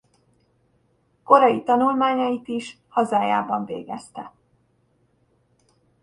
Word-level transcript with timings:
Korai 1.23 1.63
tanulmányait 1.63 2.47
is 2.47 2.77
hazájában 2.87 3.65
végezte. 3.65 4.31